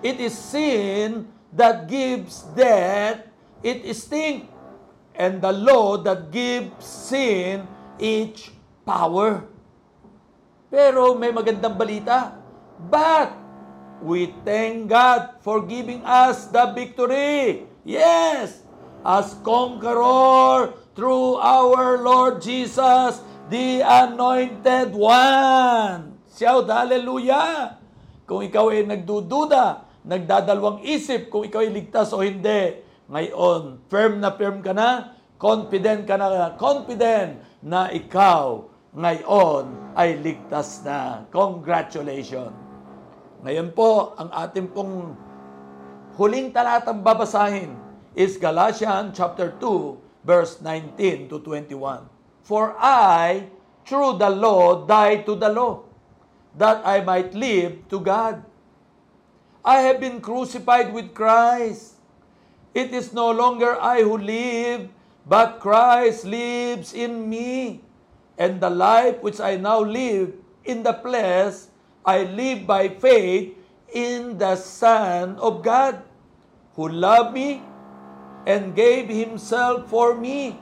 It 0.02 0.18
is 0.18 0.34
sin 0.34 1.30
that 1.54 1.86
gives 1.86 2.42
death, 2.58 3.30
it 3.62 3.86
is 3.86 4.02
stink. 4.02 4.50
And 5.14 5.38
the 5.38 5.54
law 5.54 6.02
that 6.02 6.34
gives 6.34 6.82
sin 6.82 7.70
its 8.02 8.50
power. 8.82 9.53
Pero 10.74 11.14
may 11.14 11.30
magandang 11.30 11.78
balita. 11.78 12.34
But 12.90 13.30
we 14.02 14.34
thank 14.42 14.90
God 14.90 15.38
for 15.38 15.62
giving 15.62 16.02
us 16.02 16.50
the 16.50 16.74
victory. 16.74 17.62
Yes, 17.86 18.66
as 19.06 19.38
conqueror 19.46 20.74
through 20.98 21.38
our 21.38 22.02
Lord 22.02 22.42
Jesus, 22.42 23.22
the 23.46 23.86
Anointed 23.86 24.98
One. 24.98 26.18
Shout 26.34 26.66
hallelujah! 26.66 27.78
Kung 28.26 28.42
ikaw 28.42 28.74
ay 28.74 28.82
nagdududa, 28.82 29.86
nagdadalawang 30.02 30.82
isip 30.82 31.30
kung 31.30 31.46
ikaw 31.46 31.62
ay 31.62 31.70
ligtas 31.70 32.10
o 32.10 32.18
hindi, 32.18 32.82
ngayon, 33.06 33.78
firm 33.86 34.18
na 34.18 34.34
firm 34.34 34.58
ka 34.58 34.74
na, 34.74 35.14
confident 35.38 36.02
ka 36.02 36.18
na, 36.18 36.58
confident 36.58 37.38
na 37.62 37.94
ikaw 37.94 38.73
ngayon 38.94 39.94
ay 39.98 40.14
ligtas 40.22 40.86
na. 40.86 41.26
Congratulations! 41.34 42.54
Ngayon 43.42 43.74
po, 43.74 44.14
ang 44.14 44.30
ating 44.30 44.70
pong 44.70 45.18
huling 46.14 46.54
talatang 46.54 47.02
babasahin 47.02 47.74
is 48.14 48.38
Galatians 48.38 49.12
chapter 49.18 49.52
2, 49.58 50.22
verse 50.22 50.62
19 50.62 51.26
to 51.28 51.42
21. 51.42 52.06
For 52.46 52.78
I, 52.78 53.50
through 53.82 54.22
the 54.22 54.30
law, 54.30 54.86
died 54.86 55.26
to 55.26 55.34
the 55.34 55.50
law, 55.50 55.82
that 56.54 56.86
I 56.86 57.02
might 57.02 57.34
live 57.34 57.84
to 57.90 57.98
God. 57.98 58.46
I 59.66 59.82
have 59.90 59.98
been 59.98 60.22
crucified 60.22 60.94
with 60.94 61.12
Christ. 61.12 61.98
It 62.70 62.94
is 62.94 63.10
no 63.10 63.34
longer 63.34 63.74
I 63.74 64.06
who 64.06 64.16
live, 64.16 64.86
but 65.26 65.58
Christ 65.58 66.22
lives 66.24 66.94
in 66.94 67.26
me. 67.26 67.82
And 68.34 68.58
the 68.58 68.70
life 68.70 69.22
which 69.22 69.38
I 69.38 69.56
now 69.56 69.80
live 69.80 70.34
in 70.64 70.82
the 70.82 70.94
flesh, 70.98 71.70
I 72.04 72.26
live 72.26 72.66
by 72.66 72.90
faith 72.90 73.54
in 73.94 74.36
the 74.38 74.58
Son 74.58 75.38
of 75.38 75.62
God, 75.62 76.02
who 76.74 76.90
loved 76.90 77.32
me 77.32 77.62
and 78.44 78.74
gave 78.74 79.08
Himself 79.08 79.86
for 79.88 80.18
me. 80.18 80.58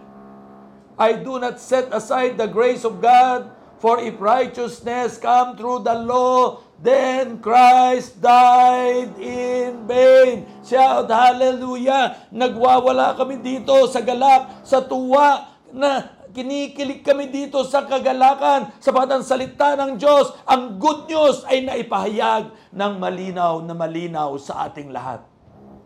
I 1.00 1.16
do 1.16 1.40
not 1.40 1.58
set 1.58 1.88
aside 1.90 2.36
the 2.36 2.46
grace 2.46 2.84
of 2.84 3.00
God, 3.00 3.50
for 3.80 3.98
if 3.98 4.20
righteousness 4.20 5.18
come 5.18 5.56
through 5.56 5.82
the 5.82 5.96
law, 5.96 6.62
then 6.78 7.42
Christ 7.42 8.20
died 8.20 9.16
in 9.18 9.88
vain. 9.88 10.46
Shout 10.62 11.10
hallelujah! 11.10 12.28
Nagwawala 12.30 13.16
kami 13.18 13.42
dito 13.42 13.74
sa 13.90 14.04
galak, 14.04 14.62
sa 14.62 14.84
tuwa, 14.84 15.50
na 15.72 16.21
kinikilig 16.32 17.04
kami 17.04 17.28
dito 17.28 17.60
sa 17.68 17.84
kagalakan 17.84 18.72
sa 18.80 18.90
ang 18.90 19.24
salita 19.24 19.76
ng 19.76 20.00
Diyos. 20.00 20.32
Ang 20.48 20.80
good 20.80 21.06
news 21.06 21.44
ay 21.46 21.62
naipahayag 21.68 22.50
ng 22.72 22.92
malinaw 22.96 23.60
na 23.62 23.76
malinaw 23.76 24.34
sa 24.40 24.66
ating 24.66 24.90
lahat. 24.90 25.22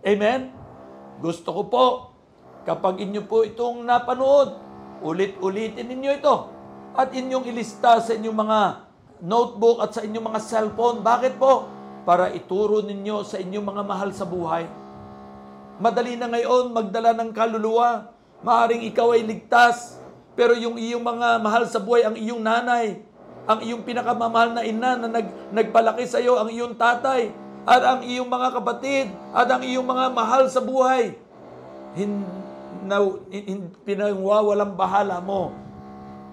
Amen? 0.06 0.54
Gusto 1.18 1.50
ko 1.50 1.62
po, 1.66 1.86
kapag 2.62 3.02
inyo 3.02 3.26
po 3.26 3.42
itong 3.42 3.82
napanood, 3.82 4.54
ulit-ulitin 5.02 5.90
ninyo 5.90 6.10
ito 6.14 6.36
at 6.96 7.12
inyong 7.12 7.44
ilista 7.50 8.00
sa 8.00 8.14
inyong 8.16 8.38
mga 8.38 8.60
notebook 9.26 9.82
at 9.82 9.92
sa 9.92 10.00
inyong 10.06 10.26
mga 10.32 10.40
cellphone. 10.40 11.02
Bakit 11.02 11.36
po? 11.36 11.68
Para 12.06 12.30
ituro 12.30 12.86
ninyo 12.86 13.26
sa 13.26 13.42
inyong 13.42 13.66
mga 13.66 13.82
mahal 13.82 14.10
sa 14.14 14.22
buhay. 14.22 14.64
Madali 15.82 16.14
na 16.16 16.30
ngayon 16.30 16.72
magdala 16.72 17.12
ng 17.12 17.34
kaluluwa. 17.34 18.14
Maaring 18.46 18.84
ikaw 18.86 19.16
ay 19.16 19.26
ligtas, 19.26 19.98
pero 20.36 20.52
yung 20.52 20.76
iyong 20.76 21.00
mga 21.00 21.40
mahal 21.40 21.64
sa 21.64 21.80
buhay, 21.80 22.04
ang 22.04 22.12
iyong 22.12 22.44
nanay, 22.44 23.00
ang 23.48 23.64
iyong 23.64 23.80
pinakamamahal 23.80 24.52
na 24.52 24.62
ina 24.68 25.00
na 25.00 25.08
nag, 25.08 25.26
nagpalaki 25.48 26.04
sa 26.04 26.20
iyo, 26.20 26.36
ang 26.36 26.52
iyong 26.52 26.76
tatay, 26.76 27.32
at 27.64 27.82
ang 27.82 28.04
iyong 28.04 28.28
mga 28.28 28.60
kapatid, 28.60 29.08
at 29.32 29.48
ang 29.48 29.64
iyong 29.64 29.88
mga 29.88 30.12
mahal 30.12 30.44
sa 30.52 30.60
buhay, 30.60 31.16
hin, 31.96 32.20
na, 32.84 33.00
hin, 33.32 33.72
pinangwawalang 33.82 34.76
bahala 34.76 35.24
mo 35.24 35.56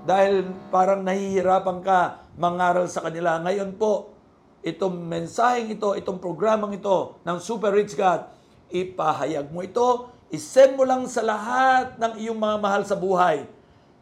dahil 0.03 0.51
parang 0.67 0.99
nahihirapan 0.99 1.79
ka 1.79 2.27
mangaral 2.35 2.91
sa 2.91 3.07
kanila. 3.07 3.39
Ngayon 3.39 3.79
po, 3.79 4.11
itong 4.59 4.99
mensaheng 4.99 5.71
ito, 5.71 5.95
itong 5.95 6.19
programang 6.19 6.75
ito 6.75 7.23
ng 7.23 7.39
Super 7.39 7.71
Rich 7.71 7.95
God, 7.95 8.27
ipahayag 8.67 9.47
mo 9.47 9.63
ito, 9.63 10.11
isend 10.27 10.75
mo 10.75 10.83
lang 10.83 11.07
sa 11.07 11.23
lahat 11.23 11.95
ng 11.95 12.19
iyong 12.19 12.35
mga 12.35 12.57
mahal 12.59 12.83
sa 12.83 12.99
buhay 12.99 13.47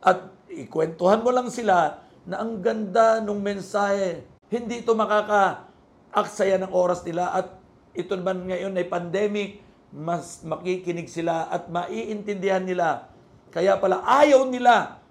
at 0.01 0.33
ikwentuhan 0.49 1.21
mo 1.21 1.29
lang 1.29 1.47
sila 1.53 2.01
na 2.25 2.41
ang 2.41 2.61
ganda 2.61 3.21
ng 3.21 3.39
mensahe. 3.41 4.25
Hindi 4.51 4.83
ito 4.83 4.97
makaka-aksaya 4.97 6.59
ng 6.61 6.73
oras 6.73 7.05
nila 7.07 7.31
at 7.31 7.57
ito 7.95 8.17
naman 8.17 8.49
ngayon 8.49 8.77
ay 8.77 8.85
pandemic, 8.89 9.49
mas 9.91 10.43
makikinig 10.43 11.07
sila 11.07 11.47
at 11.51 11.67
maiintindihan 11.67 12.63
nila. 12.63 13.11
Kaya 13.51 13.75
pala 13.79 14.03
ayaw 14.03 14.47
nila 14.47 15.01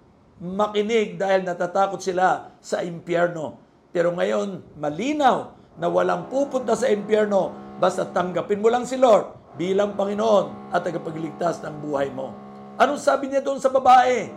makinig 0.41 1.21
dahil 1.21 1.45
natatakot 1.45 2.01
sila 2.01 2.57
sa 2.57 2.81
impyerno. 2.81 3.61
Pero 3.93 4.09
ngayon, 4.17 4.77
malinaw 4.81 5.53
na 5.77 5.87
walang 5.87 6.25
pupunta 6.27 6.73
sa 6.73 6.89
impyerno 6.89 7.53
basta 7.77 8.09
tanggapin 8.09 8.61
mo 8.61 8.69
lang 8.69 8.85
si 8.85 8.97
Lord 8.97 9.57
bilang 9.57 9.93
Panginoon 9.93 10.73
at 10.73 10.81
tagapagligtas 10.81 11.61
ng 11.61 11.75
buhay 11.85 12.09
mo. 12.09 12.33
Anong 12.81 12.97
sabi 12.97 13.29
niya 13.29 13.45
doon 13.45 13.61
sa 13.61 13.69
babae? 13.69 14.29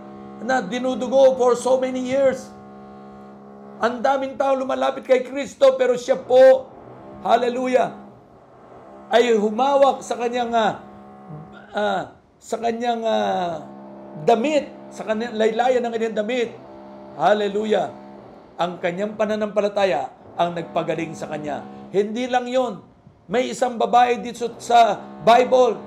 Na 0.42 0.64
dinudugo 0.64 1.38
for 1.38 1.54
so 1.54 1.78
many 1.78 2.02
years. 2.02 2.50
Ang 3.78 4.00
daming 4.00 4.34
tao 4.34 4.56
lumalapit 4.56 5.04
kay 5.04 5.22
Kristo 5.22 5.76
pero 5.78 5.94
siya 5.94 6.16
po, 6.16 6.70
hallelujah, 7.22 7.94
ay 9.12 9.36
humawak 9.36 10.00
sa 10.00 10.16
kanyang 10.16 10.50
ah, 10.54 12.16
sa 12.38 12.56
kanyang 12.58 13.02
ah, 13.04 13.62
damit, 14.24 14.70
sa 14.90 15.04
kanyang 15.04 15.34
laylayan 15.36 15.82
ng 15.84 15.92
kanyang 15.92 16.16
damit. 16.16 16.50
Hallelujah. 17.14 17.94
Ang 18.58 18.78
kanyang 18.78 19.14
pananampalataya 19.14 20.10
ang 20.34 20.54
nagpagaling 20.54 21.14
sa 21.14 21.30
kanya. 21.30 21.62
Hindi 21.94 22.26
lang 22.26 22.46
yon. 22.50 22.82
May 23.30 23.54
isang 23.54 23.78
babae 23.78 24.20
dito 24.20 24.50
sa 24.58 24.98
Bible 25.22 25.78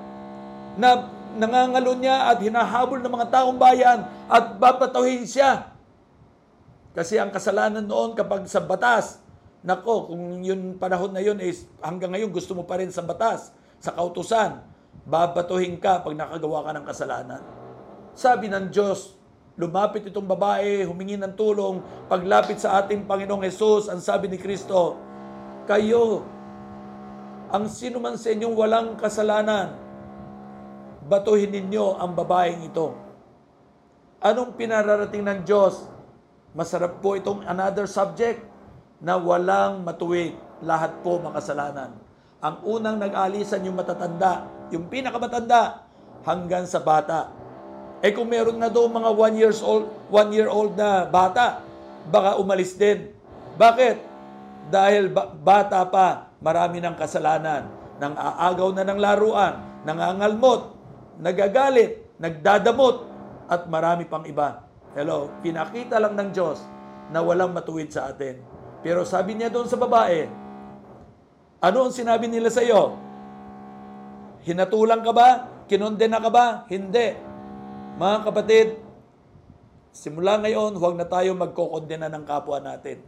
na 0.80 1.17
nangangalo 1.38 1.94
niya 1.94 2.34
at 2.34 2.42
hinahabol 2.42 3.00
ng 3.00 3.14
mga 3.14 3.28
taong 3.30 3.58
bayan 3.62 4.04
at 4.28 4.58
babatuhin 4.58 5.24
siya. 5.24 5.72
Kasi 6.98 7.22
ang 7.22 7.30
kasalanan 7.30 7.86
noon 7.86 8.18
kapag 8.18 8.50
sa 8.50 8.58
batas, 8.58 9.22
nako, 9.62 10.10
kung 10.10 10.42
yun 10.42 10.82
panahon 10.82 11.14
na 11.14 11.22
yun 11.22 11.38
is 11.38 11.70
hanggang 11.78 12.10
ngayon 12.10 12.34
gusto 12.34 12.58
mo 12.58 12.66
pa 12.66 12.82
rin 12.82 12.90
sa 12.90 13.06
batas, 13.06 13.54
sa 13.78 13.94
kautusan, 13.94 14.66
babatuhin 15.06 15.78
ka 15.78 16.02
pag 16.02 16.18
nakagawa 16.18 16.66
ka 16.66 16.72
ng 16.74 16.86
kasalanan. 16.90 17.42
Sabi 18.18 18.50
ng 18.50 18.74
Diyos, 18.74 19.14
lumapit 19.62 20.10
itong 20.10 20.26
babae, 20.26 20.86
humingi 20.90 21.22
ng 21.22 21.38
tulong, 21.38 21.86
paglapit 22.10 22.58
sa 22.58 22.82
ating 22.82 23.06
Panginoong 23.06 23.46
Yesus, 23.46 23.94
ang 23.94 24.02
sabi 24.02 24.26
ni 24.26 24.42
Kristo, 24.42 24.98
kayo, 25.70 26.26
ang 27.54 27.70
sino 27.70 28.02
man 28.02 28.18
sa 28.18 28.34
inyong 28.34 28.56
walang 28.58 28.90
kasalanan, 28.98 29.87
batuhin 31.08 31.50
ninyo 31.50 31.98
ang 31.98 32.12
babaeng 32.14 32.68
ito. 32.68 32.94
Anong 34.20 34.60
pinararating 34.60 35.24
ng 35.24 35.40
Diyos? 35.48 35.88
Masarap 36.52 37.00
po 37.00 37.16
itong 37.16 37.48
another 37.48 37.88
subject 37.88 38.44
na 39.00 39.16
walang 39.16 39.88
matuwid. 39.88 40.36
Lahat 40.62 41.00
po 41.06 41.22
makasalanan. 41.24 41.96
Ang 42.44 42.56
unang 42.66 42.98
nag-alisan 43.00 43.66
yung 43.66 43.78
matatanda, 43.80 44.46
yung 44.70 44.92
pinakamatanda, 44.92 45.88
hanggang 46.28 46.68
sa 46.68 46.84
bata. 46.84 47.32
Eh 48.04 48.14
kung 48.14 48.30
meron 48.30 48.60
na 48.60 48.70
doon 48.70 48.94
mga 48.94 49.10
one 49.16 49.36
years 49.40 49.64
old, 49.64 49.90
one 50.12 50.30
year 50.36 50.52
old 50.52 50.78
na 50.78 51.08
bata, 51.08 51.64
baka 52.12 52.38
umalis 52.38 52.78
din. 52.78 53.10
Bakit? 53.58 53.96
Dahil 54.70 55.10
ba- 55.10 55.34
bata 55.34 55.82
pa, 55.88 56.36
marami 56.44 56.78
ng 56.84 56.94
kasalanan, 56.94 57.70
nang 57.98 58.14
aagaw 58.14 58.70
na 58.76 58.86
ng 58.86 59.00
laruan, 59.02 59.54
nangangalmot, 59.88 60.77
nagagalit, 61.18 62.18
nagdadamot, 62.22 63.10
at 63.48 63.66
marami 63.72 64.04
pang 64.06 64.28
iba. 64.28 64.68
Hello, 64.94 65.32
pinakita 65.40 65.98
lang 66.02 66.18
ng 66.18 66.30
Diyos 66.36 66.60
na 67.14 67.24
walang 67.24 67.56
matuwid 67.56 67.90
sa 67.90 68.12
atin. 68.12 68.42
Pero 68.84 69.08
sabi 69.08 69.34
niya 69.34 69.50
doon 69.50 69.70
sa 69.70 69.80
babae, 69.80 70.28
ano 71.58 71.78
ang 71.88 71.94
sinabi 71.94 72.30
nila 72.30 72.52
sa 72.54 72.62
iyo? 72.62 73.00
Hinatulang 74.46 75.02
ka 75.02 75.12
ba? 75.16 75.30
Kinondena 75.66 76.22
ka 76.22 76.30
ba? 76.32 76.46
Hindi. 76.70 77.18
Mga 77.98 78.18
kapatid, 78.30 78.68
simula 79.90 80.38
ngayon, 80.38 80.78
huwag 80.78 80.96
na 80.96 81.08
tayo 81.10 81.34
magkokondena 81.34 82.08
ng 82.14 82.24
kapwa 82.24 82.62
natin. 82.62 83.02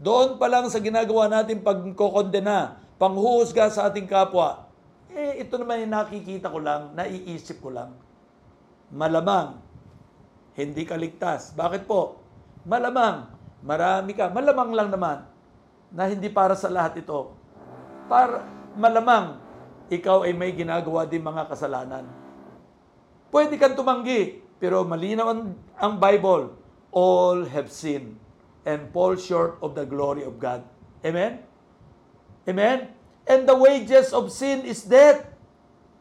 Doon 0.00 0.36
pa 0.36 0.48
lang 0.48 0.68
sa 0.68 0.80
ginagawa 0.80 1.28
natin 1.28 1.64
pagkokondena, 1.64 2.80
panghuhusga 3.00 3.72
sa 3.72 3.88
ating 3.88 4.08
kapwa, 4.08 4.69
eh, 5.14 5.42
ito 5.42 5.58
naman 5.58 5.82
yung 5.86 5.94
nakikita 5.94 6.50
ko 6.50 6.58
lang, 6.62 6.94
naiisip 6.94 7.58
ko 7.58 7.74
lang. 7.74 7.94
Malamang, 8.90 9.58
hindi 10.58 10.82
ka 10.82 10.98
ligtas. 10.98 11.54
Bakit 11.54 11.86
po? 11.86 12.20
Malamang, 12.66 13.30
marami 13.62 14.12
ka. 14.12 14.28
Malamang 14.30 14.70
lang 14.74 14.88
naman 14.90 15.18
na 15.90 16.06
hindi 16.10 16.30
para 16.30 16.54
sa 16.54 16.70
lahat 16.70 17.02
ito. 17.02 17.34
Para, 18.06 18.46
malamang, 18.74 19.38
ikaw 19.90 20.26
ay 20.26 20.34
may 20.34 20.54
ginagawa 20.54 21.06
din 21.06 21.22
mga 21.22 21.50
kasalanan. 21.50 22.06
Pwede 23.30 23.58
kang 23.58 23.78
tumanggi, 23.78 24.42
pero 24.58 24.82
malinaw 24.86 25.26
ang, 25.30 25.42
ang 25.78 25.94
Bible. 25.98 26.54
All 26.90 27.46
have 27.46 27.70
sinned 27.70 28.18
and 28.66 28.90
fall 28.90 29.14
short 29.14 29.62
of 29.62 29.78
the 29.78 29.86
glory 29.86 30.26
of 30.26 30.42
God. 30.42 30.66
Amen? 31.06 31.38
Amen? 32.50 32.99
And 33.30 33.46
the 33.46 33.54
wages 33.54 34.10
of 34.10 34.34
sin 34.34 34.66
is 34.66 34.82
death. 34.82 35.22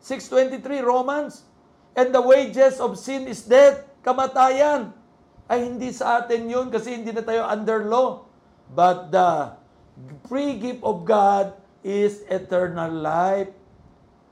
623 0.01 0.81
Romans. 0.81 1.45
And 1.93 2.09
the 2.09 2.25
wages 2.25 2.81
of 2.81 2.97
sin 2.97 3.29
is 3.29 3.45
death. 3.45 3.85
Kamatayan. 4.01 4.97
Ay 5.45 5.69
hindi 5.69 5.93
sa 5.93 6.25
atin 6.25 6.49
yun 6.49 6.73
kasi 6.73 6.97
hindi 6.97 7.13
na 7.13 7.21
tayo 7.21 7.45
under 7.45 7.85
law. 7.85 8.25
But 8.73 9.13
the 9.13 9.53
free 10.25 10.57
gift 10.57 10.81
of 10.81 11.05
God 11.05 11.53
is 11.85 12.25
eternal 12.25 12.89
life. 12.89 13.53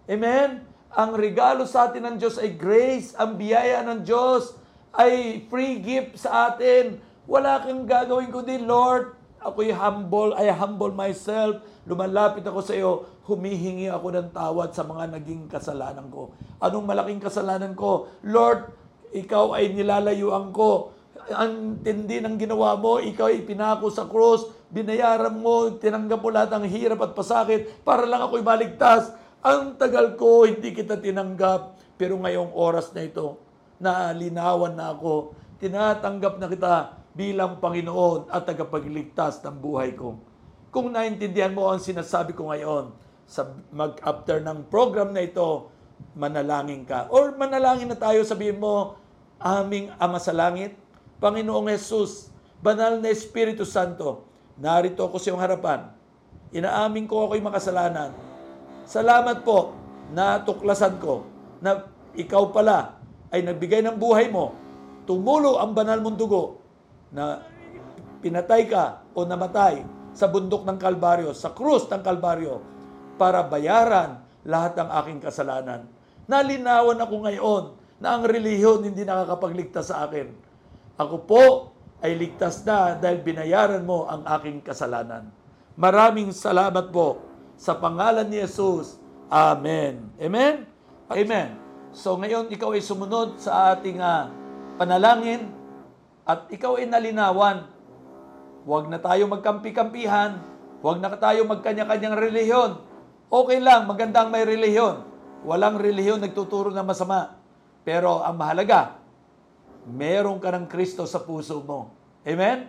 Amen? 0.10 0.66
Ang 0.98 1.14
regalo 1.14 1.70
sa 1.70 1.90
atin 1.90 2.02
ng 2.02 2.16
Diyos 2.18 2.42
ay 2.42 2.58
grace. 2.58 3.14
Ang 3.14 3.38
biyaya 3.38 3.86
ng 3.86 4.02
Diyos 4.02 4.58
ay 4.98 5.46
free 5.54 5.78
gift 5.84 6.18
sa 6.18 6.50
atin. 6.50 6.98
Wala 7.30 7.62
kang 7.62 7.86
gagawin 7.86 8.34
kundi, 8.34 8.58
Lord, 8.58 9.14
ako'y 9.44 9.70
humble, 9.70 10.34
I 10.34 10.50
humble 10.50 10.90
myself. 10.96 11.62
Lumalapit 11.88 12.44
ako 12.44 12.60
sa 12.60 12.76
iyo, 12.76 13.08
humihingi 13.24 13.88
ako 13.88 14.12
ng 14.12 14.30
tawad 14.36 14.76
sa 14.76 14.84
mga 14.84 15.08
naging 15.16 15.48
kasalanan 15.48 16.12
ko. 16.12 16.36
Anong 16.60 16.84
malaking 16.84 17.24
kasalanan 17.24 17.72
ko? 17.80 18.12
Lord, 18.28 18.68
ikaw 19.16 19.56
ay 19.56 19.72
nilalayuan 19.72 20.52
ko. 20.52 20.92
Ang 21.32 21.80
tindi 21.88 22.20
ng 22.20 22.36
ginawa 22.36 22.76
mo, 22.76 23.00
ikaw 23.00 23.32
ay 23.32 23.40
pinako 23.48 23.88
sa 23.88 24.04
krus, 24.04 24.52
binayaran 24.68 25.40
mo, 25.40 25.80
tinanggap 25.80 26.20
mo 26.20 26.28
lahat 26.28 26.60
ng 26.60 26.68
hirap 26.68 27.00
at 27.08 27.16
pasakit 27.16 27.84
para 27.88 28.04
lang 28.04 28.20
ako'y 28.20 28.44
maligtas. 28.44 29.16
Ang 29.40 29.80
tagal 29.80 30.20
ko, 30.20 30.44
hindi 30.44 30.76
kita 30.76 31.00
tinanggap. 31.00 31.80
Pero 31.96 32.20
ngayong 32.20 32.52
oras 32.52 32.92
na 32.92 33.08
ito, 33.08 33.40
nalinawan 33.80 34.76
na 34.76 34.92
ako, 34.92 35.32
tinatanggap 35.64 36.36
na 36.36 36.48
kita 36.52 36.74
bilang 37.16 37.64
Panginoon 37.64 38.28
at 38.30 38.44
tagapagligtas 38.44 39.40
ng 39.42 39.56
buhay 39.58 39.96
ko. 39.96 40.20
Kung 40.68 40.92
naintindihan 40.92 41.56
mo 41.56 41.72
ang 41.72 41.80
sinasabi 41.80 42.36
ko 42.36 42.52
ngayon, 42.52 42.92
sa 43.28 43.44
mag-after 43.76 44.40
ng 44.40 44.72
program 44.72 45.12
na 45.12 45.24
ito, 45.24 45.68
manalangin 46.16 46.88
ka. 46.88 47.12
Or 47.12 47.36
manalangin 47.36 47.92
na 47.92 48.00
tayo, 48.00 48.24
sabihin 48.24 48.60
mo, 48.60 48.96
aming 49.40 49.92
Ama 50.00 50.20
sa 50.20 50.32
Langit, 50.32 50.76
Panginoong 51.20 51.68
Jesus, 51.76 52.32
Banal 52.58 52.98
na 53.04 53.14
Espiritu 53.14 53.68
Santo, 53.68 54.26
narito 54.58 55.06
ako 55.06 55.22
sa 55.22 55.30
iyong 55.30 55.44
harapan. 55.44 55.94
Inaamin 56.56 57.06
ko 57.06 57.30
ako'y 57.30 57.44
makasalanan. 57.44 58.16
Salamat 58.88 59.44
po 59.44 59.76
na 60.10 60.42
tuklasan 60.42 60.98
ko 60.98 61.28
na 61.60 61.86
ikaw 62.18 62.50
pala 62.50 62.98
ay 63.30 63.44
nagbigay 63.44 63.84
ng 63.84 64.00
buhay 64.00 64.32
mo. 64.32 64.56
Tumulo 65.06 65.60
ang 65.60 65.76
banal 65.76 66.00
mong 66.00 66.18
dugo 66.18 66.64
na 67.12 67.44
pinatay 68.24 68.66
ka 68.66 69.04
o 69.14 69.28
namatay 69.28 69.97
sa 70.18 70.26
bundok 70.26 70.66
ng 70.66 70.82
Kalbaryo, 70.82 71.30
sa 71.38 71.54
krus 71.54 71.86
ng 71.86 72.02
Kalbaryo, 72.02 72.66
para 73.22 73.46
bayaran 73.46 74.18
lahat 74.42 74.74
ng 74.82 74.90
aking 74.90 75.20
kasalanan. 75.22 75.86
Nalinawan 76.26 76.98
ako 76.98 77.16
ngayon 77.30 77.64
na 78.02 78.18
ang 78.18 78.26
relihiyon 78.26 78.90
hindi 78.90 79.06
nakakapagligtas 79.06 79.94
sa 79.94 80.10
akin. 80.10 80.34
Ako 80.98 81.16
po 81.30 81.44
ay 82.02 82.18
ligtas 82.18 82.66
na 82.66 82.98
dahil 82.98 83.22
binayaran 83.22 83.86
mo 83.86 84.10
ang 84.10 84.26
aking 84.42 84.66
kasalanan. 84.66 85.30
Maraming 85.78 86.34
salamat 86.34 86.90
po 86.90 87.22
sa 87.54 87.78
pangalan 87.78 88.26
ni 88.26 88.42
Jesus. 88.42 88.98
Amen. 89.30 90.10
Amen? 90.18 90.66
Amen. 91.10 91.50
So 91.94 92.18
ngayon 92.18 92.50
ikaw 92.50 92.74
ay 92.74 92.82
sumunod 92.82 93.38
sa 93.38 93.78
ating 93.78 94.02
ah, 94.02 94.30
panalangin 94.82 95.54
at 96.26 96.50
ikaw 96.50 96.82
ay 96.82 96.90
nalinawan. 96.90 97.77
Huwag 98.68 98.92
na 98.92 99.00
tayo 99.00 99.32
magkampi-kampihan. 99.32 100.44
Huwag 100.84 101.00
na 101.00 101.08
tayo 101.16 101.48
magkanya-kanyang 101.48 102.20
relihiyon. 102.20 102.72
Okay 103.32 103.64
lang, 103.64 103.88
magandang 103.88 104.28
may 104.28 104.44
relihiyon. 104.44 105.08
Walang 105.48 105.80
relihiyon 105.80 106.20
nagtuturo 106.20 106.76
ng 106.76 106.84
masama. 106.84 107.40
Pero 107.88 108.20
ang 108.20 108.36
mahalaga, 108.36 109.00
meron 109.88 110.44
ka 110.44 110.52
ng 110.52 110.68
Kristo 110.68 111.08
sa 111.08 111.24
puso 111.24 111.64
mo. 111.64 111.96
Amen? 112.28 112.68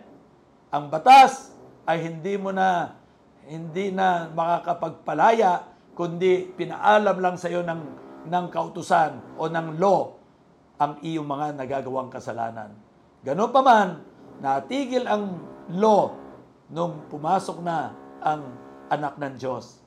Ang 0.70 0.86
batas 0.86 1.50
ay 1.82 2.06
hindi 2.06 2.38
mo 2.38 2.54
na 2.54 2.94
hindi 3.50 3.90
na 3.90 4.30
makakapagpalaya 4.30 5.66
kundi 5.98 6.46
pinaalam 6.54 7.18
lang 7.18 7.34
sa 7.34 7.50
iyo 7.50 7.66
ng 7.66 7.82
ng 8.28 8.46
kautusan 8.52 9.40
o 9.40 9.50
ng 9.50 9.80
law 9.82 10.14
ang 10.78 11.02
iyong 11.02 11.26
mga 11.26 11.58
nagagawang 11.58 12.12
kasalanan. 12.12 12.70
Ganon 13.26 13.50
pa 13.50 13.64
man, 13.64 13.98
natigil 14.38 15.08
ang 15.10 15.57
law 15.72 16.16
nung 16.72 17.04
pumasok 17.08 17.60
na 17.60 17.92
ang 18.20 18.44
anak 18.88 19.20
ng 19.20 19.34
Diyos. 19.36 19.80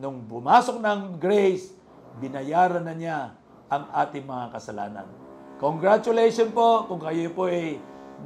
Nung 0.00 0.26
pumasok 0.26 0.82
ng 0.82 1.20
grace, 1.20 1.74
binayaran 2.18 2.82
na 2.82 2.94
niya 2.94 3.18
ang 3.70 3.86
ating 3.94 4.26
mga 4.26 4.50
kasalanan. 4.54 5.06
Congratulations 5.62 6.50
po 6.50 6.88
kung 6.88 6.98
kayo 6.98 7.30
po 7.30 7.46
ay 7.46 7.78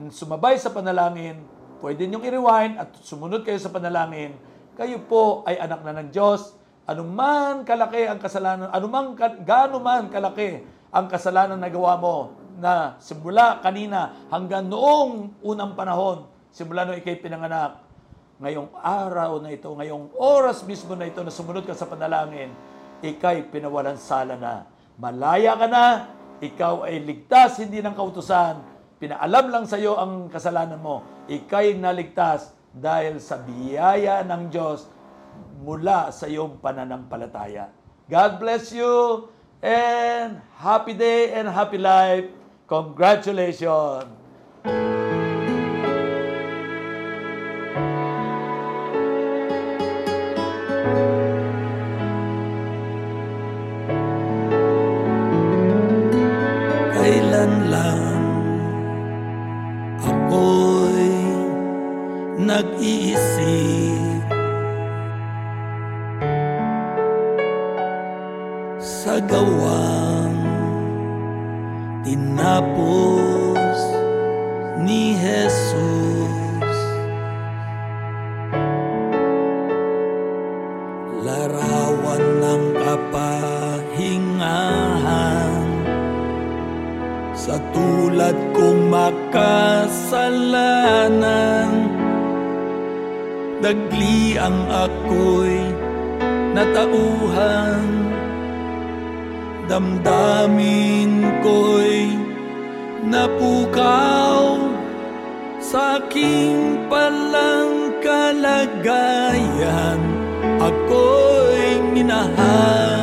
sumabay 0.08 0.56
sa 0.56 0.72
panalangin, 0.72 1.42
pwede 1.82 2.06
niyong 2.06 2.24
i-rewind 2.24 2.74
at 2.80 2.94
sumunod 3.02 3.42
kayo 3.42 3.58
sa 3.58 3.68
panalangin. 3.68 4.38
Kayo 4.74 5.02
po 5.04 5.42
ay 5.44 5.58
anak 5.60 5.82
na 5.82 6.00
ng 6.00 6.08
Diyos, 6.10 6.56
Anuman 6.84 7.64
kalaki 7.64 8.04
ang 8.04 8.20
kasalanan, 8.20 8.68
anumang 8.68 9.16
ka, 9.16 9.40
gaano 9.40 9.80
man 9.80 10.12
kalaki 10.12 10.60
ang 10.92 11.08
kasalanan 11.08 11.56
na 11.56 11.72
gawa 11.72 11.96
mo 11.96 12.36
na 12.60 13.00
simula 13.00 13.56
kanina 13.64 14.28
hanggang 14.28 14.68
noong 14.68 15.40
unang 15.40 15.72
panahon, 15.72 16.28
simula 16.54 16.86
nung 16.86 16.94
ikay 16.94 17.18
pinanganak, 17.18 17.82
ngayong 18.38 18.70
araw 18.78 19.42
na 19.42 19.50
ito, 19.50 19.66
ngayong 19.74 20.14
oras 20.14 20.62
mismo 20.62 20.94
na 20.94 21.10
ito 21.10 21.18
na 21.26 21.34
sumunod 21.34 21.66
ka 21.66 21.74
sa 21.74 21.90
panalangin, 21.90 22.54
ikay 23.02 23.50
pinawalan 23.50 23.98
sala 23.98 24.38
na. 24.38 24.70
Malaya 24.94 25.58
ka 25.58 25.66
na, 25.66 25.86
ikaw 26.38 26.86
ay 26.86 27.02
ligtas, 27.02 27.58
hindi 27.58 27.82
ng 27.82 27.98
kautusan. 27.98 28.62
Pinaalam 29.02 29.50
lang 29.50 29.64
sa 29.66 29.74
iyo 29.74 29.98
ang 29.98 30.30
kasalanan 30.30 30.78
mo. 30.78 31.02
Ikay 31.26 31.74
naligtas 31.74 32.54
dahil 32.70 33.18
sa 33.18 33.42
biyaya 33.42 34.22
ng 34.22 34.54
Diyos 34.54 34.86
mula 35.58 36.14
sa 36.14 36.30
iyong 36.30 36.62
pananampalataya. 36.62 37.74
God 38.06 38.38
bless 38.38 38.70
you 38.70 39.26
and 39.58 40.38
happy 40.62 40.94
day 40.94 41.34
and 41.34 41.50
happy 41.50 41.82
life. 41.82 42.30
Congratulations! 42.70 44.23
Sa 87.44 87.60
tulad 87.76 88.32
kong 88.56 88.88
makasalanan 88.88 90.40
Dagli 93.60 94.40
ang 94.40 94.64
ako'y 94.68 95.60
natauhan. 96.56 97.84
Damdamin 99.68 101.24
ko'y 101.44 102.12
napukaw 103.08 104.56
Sa 105.60 106.00
aking 106.00 106.84
palang 106.92 107.96
kalagayan 108.04 109.96
Ako'y 110.60 111.80
minahal 111.92 112.93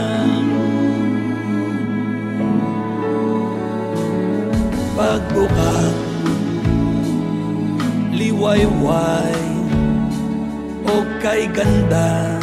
pagbukas 5.12 5.95
Liwayway 8.15 9.43
o 10.88 10.95
kay 11.19 11.52
ganda. 11.52 12.39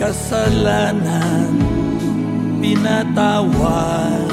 Kasalanan 0.00 1.52
pinatawad 2.64 4.30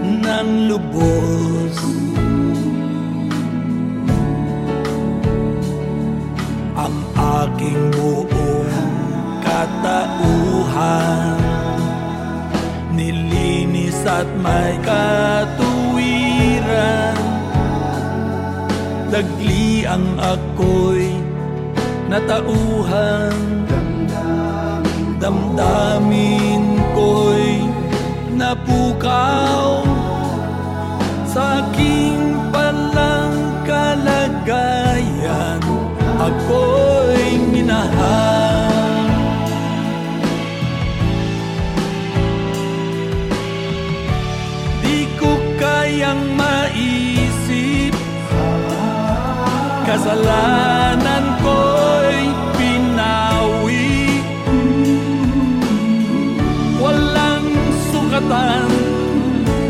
ng 0.00 0.48
lubos. 0.72 1.76
Ang 6.80 6.96
aking 7.16 7.80
buong 7.92 8.05
at 14.16 14.28
may 14.40 14.80
katuwiran. 14.80 15.60
Dagli 19.12 19.84
ang 19.84 20.16
ako'y 20.16 21.20
natauhan. 22.08 23.36
Damdamin 25.20 26.80
ko'y 26.96 27.60
napukaw. 28.32 29.84
Sa 31.28 31.60
aking 31.60 32.48
palang 32.48 33.36
kalagayan 33.68 35.60
Ako'y 36.16 36.85
Kasalanan 49.86 51.38
ko'y 51.46 52.26
pinawi. 52.58 54.18
Walang 56.82 57.46
sukatan 57.94 58.66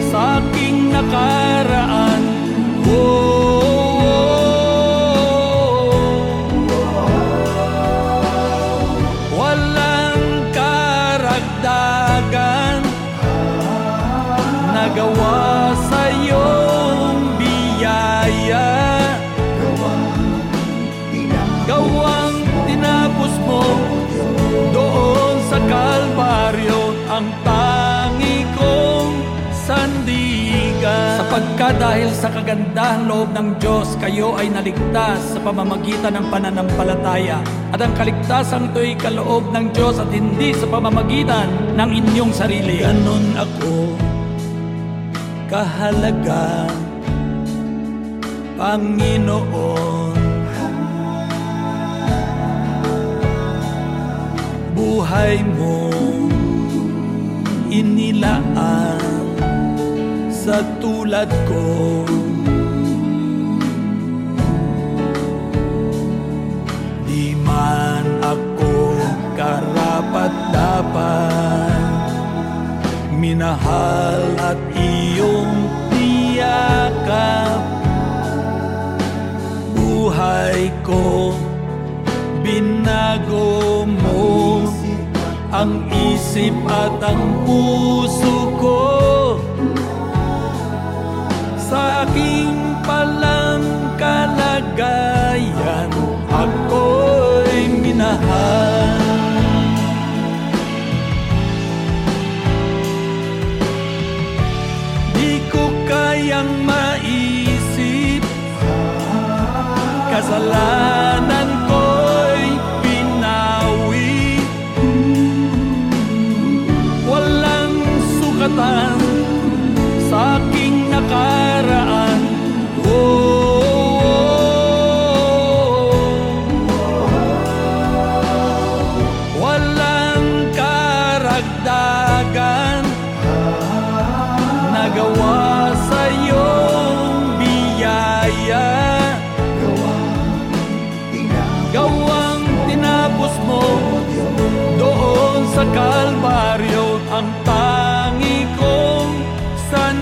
sa 0.09 0.41
aking 0.41 0.89
nakaraan 0.89 2.06
Sapagka 31.57 31.81
dahil 31.81 32.13
sa 32.13 32.29
kagandahang 32.29 33.09
loob 33.09 33.33
ng 33.33 33.57
Diyos, 33.57 33.97
kayo 33.97 34.37
ay 34.37 34.53
naligtas 34.53 35.33
sa 35.33 35.41
pamamagitan 35.41 36.13
ng 36.13 36.29
pananampalataya. 36.29 37.41
At 37.73 37.81
ang 37.81 37.97
kaligtasan 37.97 38.77
ito'y 38.77 38.93
kaloob 39.01 39.57
ng 39.57 39.73
Diyos 39.73 39.97
at 39.97 40.13
hindi 40.13 40.53
sa 40.53 40.69
pamamagitan 40.69 41.49
ng 41.81 41.91
inyong 41.97 42.33
sarili. 42.37 42.85
Ganon 42.85 43.41
ako 43.41 43.97
kahalaga 45.49 46.69
Panginoon 48.61 50.13
Buhay 54.77 55.41
mo 55.57 55.89
inilaan 57.73 59.16
sa 60.47 60.63
tulad 60.79 61.27
ko. 61.51 62.07
Di 67.03 67.35
man 67.43 68.07
ako 68.23 68.95
karapat 69.35 70.31
dapat 70.55 71.83
minahal 73.11 74.23
at 74.39 74.61
iyong 74.79 75.67
niyakap 75.91 77.67
Buhay 79.75 80.71
ko, 80.87 81.35
binago 82.47 83.83
mo 83.83 84.63
ang 85.51 85.91
isip 85.91 86.55
at 86.71 87.03
ang 87.03 87.43
puso 87.43 88.55
ko 88.63 89.16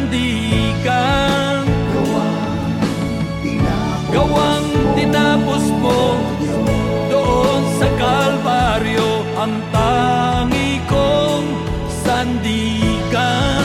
sandigan. 0.05 1.65
Gawang 4.13 4.69
tinapos 4.95 5.65
mo 5.81 6.21
doon 7.09 7.63
sa 7.81 7.89
Kalbaryo 7.97 9.25
ang 9.41 9.55
tangi 9.73 10.85
kong 10.87 11.47
sandigan. 12.05 13.65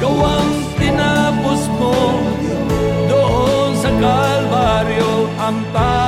Gawang 0.00 0.52
tinapos 0.80 1.60
mo 1.76 1.96
doon 3.12 3.70
sa 3.76 3.90
Kalbaryo 3.92 5.28
ang 5.36 5.60
tangi 5.76 6.05